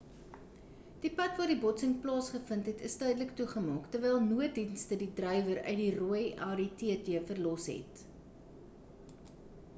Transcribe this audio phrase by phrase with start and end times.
[1.01, 5.79] die pad waar die botsing plaasgevind het is tydelik toegemaak terwyl nooddienste die drywer uit
[5.85, 8.05] die rooi audi tt verlos het